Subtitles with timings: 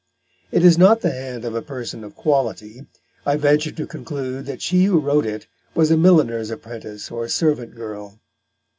[0.51, 2.87] It is not the hand of a person of quality:
[3.23, 7.29] I venture to conclude that she who wrote it was a milliner's apprentice or a
[7.29, 8.19] servant girl.